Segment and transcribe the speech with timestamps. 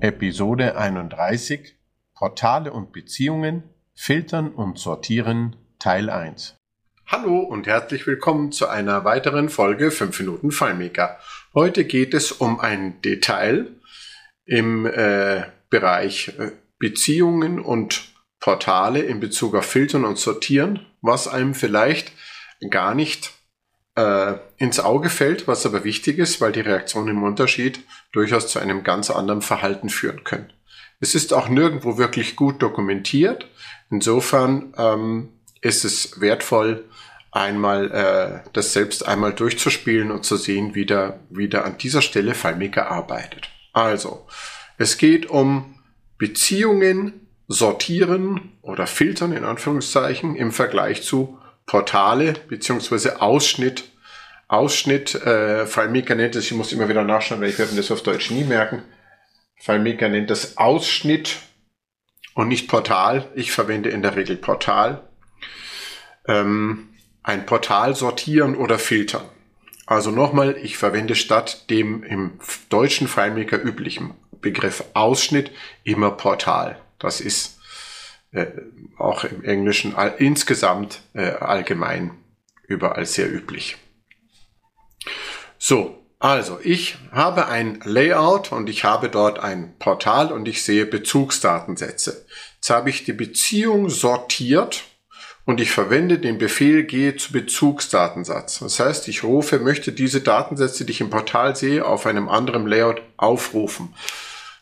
[0.00, 1.76] Episode 31
[2.14, 3.64] Portale und Beziehungen
[3.94, 6.56] Filtern und Sortieren Teil 1
[7.06, 11.18] Hallo und herzlich willkommen zu einer weiteren Folge 5 Minuten FileMaker.
[11.54, 13.66] Heute geht es um ein Detail
[14.46, 18.04] im äh, Bereich äh, Beziehungen und
[18.38, 22.12] Portale in Bezug auf Filtern und Sortieren, was einem vielleicht
[22.70, 23.34] gar nicht
[24.00, 27.80] äh, ins Auge fällt, was aber wichtig ist, weil die Reaktionen im Unterschied
[28.12, 30.52] durchaus zu einem ganz anderen Verhalten führen können.
[31.00, 33.48] Es ist auch nirgendwo wirklich gut dokumentiert.
[33.90, 35.28] Insofern ähm,
[35.60, 36.84] ist es wertvoll,
[37.32, 42.02] einmal äh, das selbst einmal durchzuspielen und zu sehen, wie der, wie der an dieser
[42.02, 43.50] Stelle FileMaker arbeitet.
[43.72, 44.26] Also,
[44.78, 45.76] es geht um
[46.18, 53.89] Beziehungen sortieren oder filtern in Anführungszeichen im Vergleich zu Portale beziehungsweise Ausschnitt
[54.50, 57.92] Ausschnitt, äh, FileMaker nennt es, ich muss immer wieder nachschauen, weil ich werde mir das
[57.92, 58.82] auf Deutsch nie merken.
[59.54, 61.36] FileMaker nennt das Ausschnitt
[62.34, 63.30] und nicht Portal.
[63.36, 65.08] Ich verwende in der Regel Portal.
[66.26, 66.88] Ähm,
[67.22, 69.22] ein Portal sortieren oder filtern.
[69.86, 75.52] Also nochmal, ich verwende statt dem im deutschen FileMaker üblichen Begriff Ausschnitt
[75.84, 76.80] immer Portal.
[76.98, 77.60] Das ist
[78.32, 78.46] äh,
[78.98, 82.16] auch im Englischen all, insgesamt äh, allgemein
[82.66, 83.76] überall sehr üblich.
[85.70, 90.84] So, also ich habe ein Layout und ich habe dort ein Portal und ich sehe
[90.84, 92.26] Bezugsdatensätze.
[92.56, 94.82] Jetzt habe ich die Beziehung sortiert
[95.44, 98.58] und ich verwende den Befehl gehe zu Bezugsdatensatz.
[98.58, 102.66] Das heißt, ich rufe, möchte diese Datensätze, die ich im Portal sehe, auf einem anderen
[102.66, 103.94] Layout aufrufen.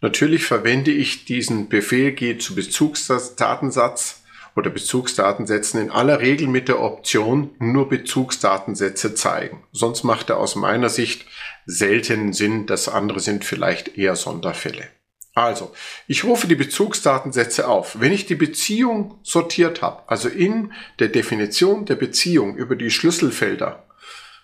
[0.00, 4.23] Natürlich verwende ich diesen Befehl gehe zu Bezugsdatensatz
[4.56, 9.64] oder Bezugsdatensätzen in aller Regel mit der Option nur Bezugsdatensätze zeigen.
[9.72, 11.26] Sonst macht er aus meiner Sicht
[11.66, 12.66] selten Sinn.
[12.66, 14.88] Das andere sind vielleicht eher Sonderfälle.
[15.34, 15.72] Also,
[16.06, 17.98] ich rufe die Bezugsdatensätze auf.
[17.98, 23.84] Wenn ich die Beziehung sortiert habe, also in der Definition der Beziehung über die Schlüsselfelder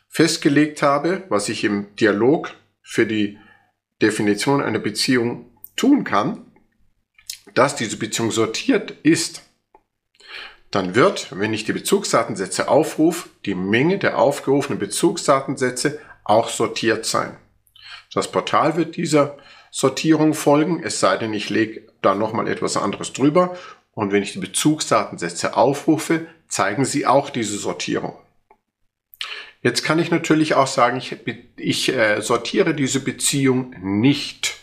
[0.09, 2.51] festgelegt habe, was ich im Dialog
[2.83, 3.39] für die
[4.03, 6.45] Definition einer Beziehung tun kann,
[7.55, 9.43] dass diese Beziehung sortiert ist,
[10.71, 17.37] dann wird, wenn ich die Bezugsdatensätze aufrufe, die Menge der aufgerufenen Bezugsdatensätze auch sortiert sein.
[18.15, 19.37] Das Portal wird dieser
[19.71, 23.57] Sortierung folgen, es sei denn, ich lege da nochmal etwas anderes drüber.
[23.93, 28.17] Und wenn ich die Bezugsdatensätze aufrufe, zeigen sie auch diese Sortierung.
[29.63, 31.17] Jetzt kann ich natürlich auch sagen, ich,
[31.57, 34.57] ich äh, sortiere diese Beziehung nicht,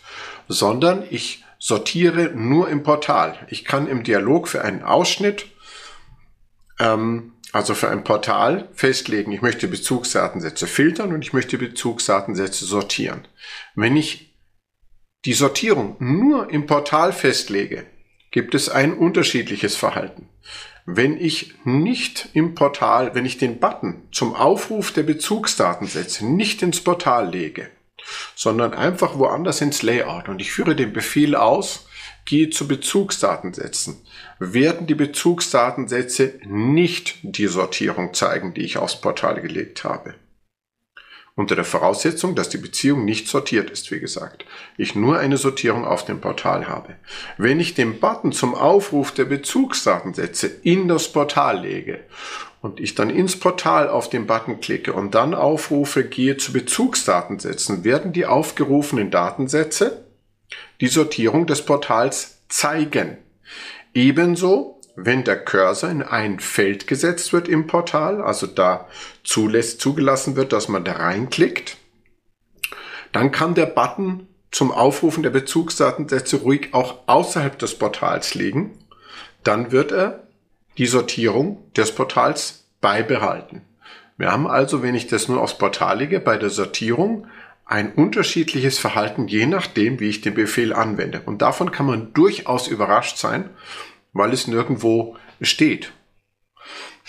[0.48, 3.46] sondern ich sortiere nur im Portal.
[3.50, 5.46] Ich kann im Dialog für einen Ausschnitt
[6.80, 13.28] ähm, also für ein Portal festlegen, ich möchte Bezugsdatensätze filtern und ich möchte Bezugsdatensätze sortieren.
[13.76, 14.36] Wenn ich
[15.26, 17.86] die Sortierung nur im Portal festlege,
[18.32, 20.30] gibt es ein unterschiedliches Verhalten.
[20.86, 26.82] Wenn ich nicht im Portal, wenn ich den Button zum Aufruf der Bezugsdatensätze nicht ins
[26.82, 27.70] Portal lege,
[28.36, 31.87] sondern einfach woanders ins Layout und ich führe den Befehl aus,
[32.28, 34.02] gehe zu Bezugsdatensätzen,
[34.38, 40.14] werden die Bezugsdatensätze nicht die Sortierung zeigen, die ich aufs Portal gelegt habe.
[41.36, 44.44] Unter der Voraussetzung, dass die Beziehung nicht sortiert ist, wie gesagt.
[44.76, 46.96] Ich nur eine Sortierung auf dem Portal habe.
[47.38, 52.00] Wenn ich den Button zum Aufruf der Bezugsdatensätze in das Portal lege
[52.62, 57.84] und ich dann ins Portal auf den Button klicke und dann aufrufe, gehe zu Bezugsdatensätzen,
[57.84, 60.07] werden die aufgerufenen Datensätze
[60.82, 63.18] die Sortierung des Portals zeigen.
[63.94, 68.88] Ebenso, wenn der Cursor in ein Feld gesetzt wird im Portal, also da
[69.24, 71.78] zulässt, zugelassen wird, dass man da reinklickt,
[73.12, 78.78] dann kann der Button zum Aufrufen der Bezugsdatensätze ruhig auch außerhalb des Portals liegen.
[79.44, 80.28] Dann wird er
[80.78, 83.62] die Sortierung des Portals beibehalten.
[84.18, 87.28] Wir haben also, wenn ich das nur aufs Portal lege, bei der Sortierung
[87.68, 91.22] ein unterschiedliches Verhalten, je nachdem, wie ich den Befehl anwende.
[91.26, 93.50] Und davon kann man durchaus überrascht sein,
[94.14, 95.92] weil es nirgendwo steht.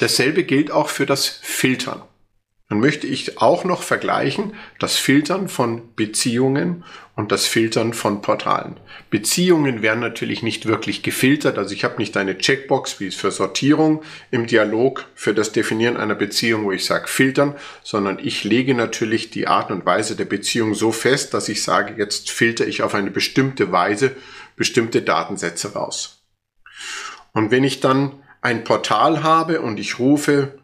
[0.00, 2.02] Dasselbe gilt auch für das Filtern.
[2.68, 6.84] Dann möchte ich auch noch vergleichen das Filtern von Beziehungen
[7.16, 8.78] und das Filtern von Portalen.
[9.08, 13.30] Beziehungen werden natürlich nicht wirklich gefiltert, also ich habe nicht eine Checkbox wie es für
[13.30, 18.74] Sortierung im Dialog für das Definieren einer Beziehung, wo ich sage filtern, sondern ich lege
[18.74, 22.82] natürlich die Art und Weise der Beziehung so fest, dass ich sage, jetzt filter ich
[22.82, 24.14] auf eine bestimmte Weise
[24.56, 26.22] bestimmte Datensätze raus.
[27.32, 28.12] Und wenn ich dann
[28.42, 30.58] ein Portal habe und ich rufe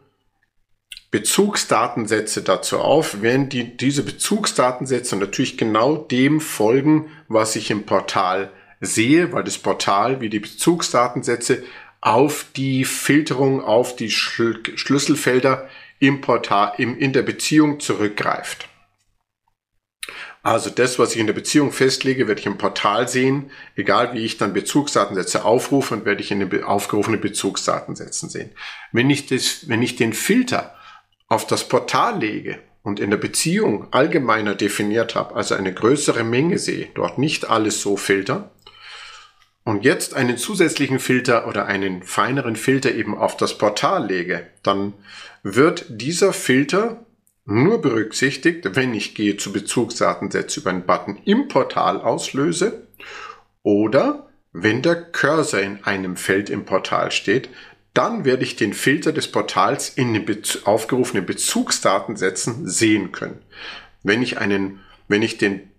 [1.14, 8.50] Bezugsdatensätze dazu auf, werden die, diese Bezugsdatensätze natürlich genau dem folgen, was ich im Portal
[8.80, 11.62] sehe, weil das Portal wie die Bezugsdatensätze
[12.00, 15.68] auf die Filterung, auf die Schlüsselfelder
[16.00, 18.68] im Portal, im, in der Beziehung zurückgreift.
[20.42, 23.52] Also das, was ich in der Beziehung festlege, werde ich im Portal sehen.
[23.76, 28.50] Egal wie ich dann Bezugsdatensätze aufrufe und werde ich in den aufgerufenen Bezugsdatensätzen sehen.
[28.90, 30.74] Wenn ich, das, wenn ich den Filter
[31.28, 36.58] auf das Portal lege und in der Beziehung allgemeiner definiert habe, also eine größere Menge
[36.58, 38.50] sehe, dort nicht alles so filter,
[39.64, 44.92] und jetzt einen zusätzlichen Filter oder einen feineren Filter eben auf das Portal lege, dann
[45.42, 47.06] wird dieser Filter
[47.46, 52.86] nur berücksichtigt, wenn ich gehe zu Bezugsdatensätze über einen Button im Portal auslöse
[53.62, 57.48] oder wenn der Cursor in einem Feld im Portal steht,
[57.94, 63.40] dann werde ich den Filter des Portals in den aufgerufenen Bezugsdatensätzen sehen können.
[64.02, 65.70] Wenn ich einen, wenn ich den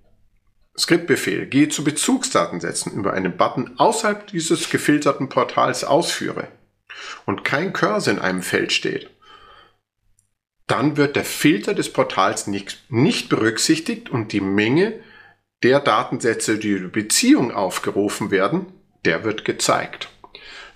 [0.78, 6.48] Skriptbefehl gehe zu Bezugsdatensätzen über einen Button außerhalb dieses gefilterten Portals ausführe
[7.26, 9.10] und kein Cursor in einem Feld steht,
[10.68, 15.00] dann wird der Filter des Portals nicht, nicht berücksichtigt und die Menge
[15.64, 18.68] der Datensätze, die über Beziehung aufgerufen werden,
[19.06, 20.10] der wird gezeigt.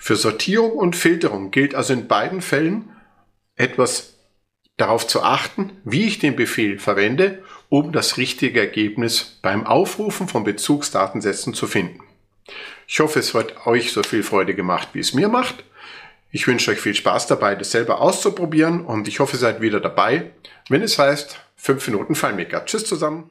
[0.01, 2.89] Für Sortierung und Filterung gilt also in beiden Fällen
[3.57, 4.15] etwas
[4.77, 10.45] darauf zu achten, wie ich den Befehl verwende, um das richtige Ergebnis beim Aufrufen von
[10.45, 11.99] Bezugsdatensätzen zu finden.
[12.87, 15.65] Ich hoffe, es hat euch so viel Freude gemacht, wie es mir macht.
[16.31, 19.81] Ich wünsche euch viel Spaß dabei, das selber auszuprobieren und ich hoffe, ihr seid wieder
[19.81, 20.31] dabei,
[20.69, 22.63] wenn es heißt 5 Minuten FileMaker.
[22.65, 23.29] Tschüss zusammen.